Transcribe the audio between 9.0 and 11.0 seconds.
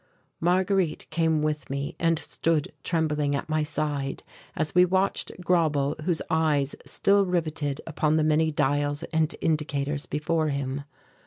and indicators before him.